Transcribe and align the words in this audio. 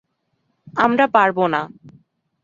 আমরা 0.75 1.05
পারব 1.15 1.37
না! 1.53 1.61